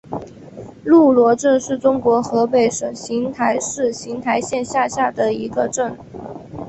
[0.83, 5.95] 路罗镇是中国河北省邢台市邢台县下辖的一个镇。